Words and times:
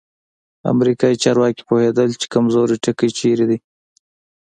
امریکایي 0.73 1.21
چارواکي 1.23 1.63
پوهېدل 1.69 2.09
چې 2.19 2.25
کمزوری 2.33 2.75
ټکی 2.83 3.09
چیرته 3.17 3.45
دی. 3.49 3.57